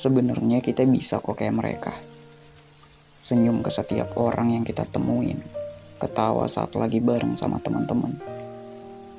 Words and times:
Sebenarnya 0.00 0.64
kita 0.64 0.88
bisa 0.88 1.20
kok 1.20 1.36
kayak 1.36 1.60
mereka. 1.60 1.92
Senyum 3.20 3.60
ke 3.60 3.68
setiap 3.68 4.16
orang 4.16 4.48
yang 4.48 4.64
kita 4.64 4.88
temuin. 4.88 5.44
Ketawa 6.00 6.48
saat 6.48 6.72
lagi 6.72 7.04
bareng 7.04 7.36
sama 7.36 7.60
teman-teman. 7.60 8.16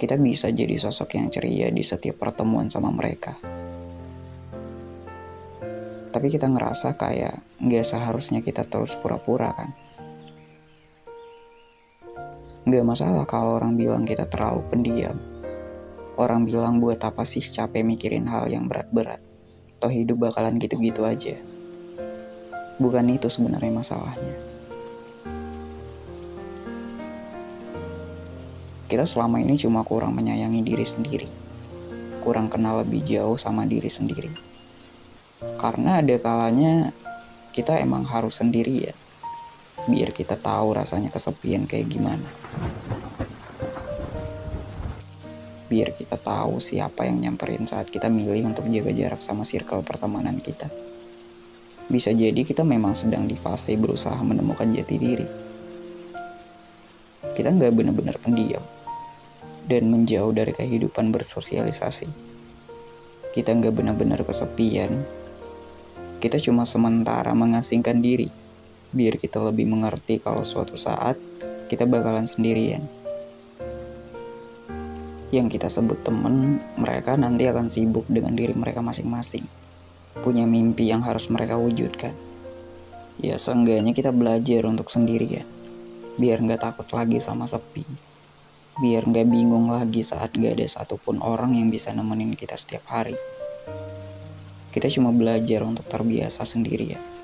Kita 0.00 0.16
bisa 0.16 0.48
jadi 0.48 0.72
sosok 0.80 1.20
yang 1.20 1.28
ceria 1.28 1.68
di 1.68 1.84
setiap 1.84 2.24
pertemuan 2.24 2.72
sama 2.72 2.88
mereka. 2.88 3.36
Tapi 6.16 6.26
kita 6.32 6.48
ngerasa 6.48 6.96
kayak 6.96 7.60
nggak 7.60 7.84
seharusnya 7.84 8.40
kita 8.40 8.64
terus 8.64 8.96
pura-pura 8.96 9.52
kan. 9.52 9.76
Nggak 12.64 12.84
masalah 12.88 13.28
kalau 13.28 13.60
orang 13.60 13.76
bilang 13.76 14.08
kita 14.08 14.24
terlalu 14.24 14.64
pendiam. 14.72 15.20
Orang 16.16 16.48
bilang 16.48 16.80
buat 16.80 17.04
apa 17.04 17.28
sih 17.28 17.44
capek 17.44 17.84
mikirin 17.84 18.24
hal 18.24 18.48
yang 18.48 18.64
berat-berat. 18.64 19.29
Toh 19.80 19.88
hidup 19.88 20.28
bakalan 20.28 20.60
gitu-gitu 20.60 21.08
aja. 21.08 21.40
Bukan 22.76 23.08
itu 23.08 23.32
sebenarnya 23.32 23.72
masalahnya. 23.72 24.36
Kita 28.90 29.08
selama 29.08 29.40
ini 29.40 29.56
cuma 29.56 29.80
kurang 29.80 30.12
menyayangi 30.12 30.60
diri 30.60 30.84
sendiri. 30.84 31.28
Kurang 32.20 32.52
kenal 32.52 32.84
lebih 32.84 33.00
jauh 33.00 33.40
sama 33.40 33.64
diri 33.64 33.88
sendiri. 33.88 34.28
Karena 35.56 36.04
ada 36.04 36.12
kalanya 36.20 36.92
kita 37.56 37.80
emang 37.80 38.04
harus 38.04 38.36
sendiri 38.36 38.92
ya. 38.92 38.94
Biar 39.88 40.12
kita 40.12 40.36
tahu 40.36 40.76
rasanya 40.76 41.08
kesepian 41.08 41.64
kayak 41.64 41.88
gimana. 41.88 42.28
Biar 45.70 45.94
kita 45.94 46.18
tahu 46.18 46.58
siapa 46.58 47.06
yang 47.06 47.22
nyamperin 47.22 47.62
saat 47.62 47.86
kita 47.86 48.10
milih 48.10 48.42
untuk 48.42 48.66
jaga 48.66 48.90
jarak 48.90 49.22
sama 49.22 49.46
circle 49.46 49.86
pertemanan 49.86 50.42
kita. 50.42 50.66
Bisa 51.86 52.10
jadi 52.10 52.42
kita 52.42 52.66
memang 52.66 52.98
sedang 52.98 53.30
di 53.30 53.38
fase 53.38 53.78
berusaha 53.78 54.18
menemukan 54.18 54.66
jati 54.66 54.96
diri. 54.98 55.28
Kita 57.38 57.54
nggak 57.54 57.70
benar-benar 57.70 58.18
pendiam 58.18 58.66
dan 59.70 59.86
menjauh 59.94 60.34
dari 60.34 60.50
kehidupan 60.50 61.14
bersosialisasi. 61.14 62.10
Kita 63.30 63.54
nggak 63.54 63.70
benar-benar 63.70 64.26
kesepian. 64.26 65.06
Kita 66.18 66.42
cuma 66.42 66.66
sementara 66.66 67.30
mengasingkan 67.30 68.02
diri, 68.02 68.26
biar 68.90 69.22
kita 69.22 69.38
lebih 69.38 69.70
mengerti 69.70 70.18
kalau 70.18 70.42
suatu 70.42 70.74
saat 70.74 71.14
kita 71.70 71.86
bakalan 71.86 72.26
sendirian 72.26 72.99
yang 75.30 75.46
kita 75.46 75.70
sebut 75.70 76.02
temen, 76.02 76.58
mereka 76.74 77.14
nanti 77.14 77.46
akan 77.46 77.70
sibuk 77.70 78.02
dengan 78.10 78.34
diri 78.34 78.50
mereka 78.50 78.82
masing-masing. 78.82 79.46
Punya 80.26 80.42
mimpi 80.42 80.90
yang 80.90 81.06
harus 81.06 81.30
mereka 81.30 81.54
wujudkan. 81.54 82.10
Ya 83.22 83.38
seenggaknya 83.38 83.94
kita 83.94 84.10
belajar 84.10 84.66
untuk 84.66 84.90
sendirian. 84.90 85.46
Biar 86.18 86.42
nggak 86.42 86.66
takut 86.66 86.88
lagi 86.90 87.22
sama 87.22 87.46
sepi. 87.46 87.86
Biar 88.82 89.06
nggak 89.06 89.26
bingung 89.30 89.70
lagi 89.70 90.02
saat 90.02 90.34
gak 90.34 90.58
ada 90.58 90.66
satupun 90.66 91.22
orang 91.22 91.54
yang 91.54 91.70
bisa 91.70 91.94
nemenin 91.94 92.34
kita 92.34 92.58
setiap 92.58 92.90
hari. 92.90 93.14
Kita 94.74 94.90
cuma 94.90 95.14
belajar 95.14 95.62
untuk 95.62 95.86
terbiasa 95.86 96.42
sendirian. 96.42 97.19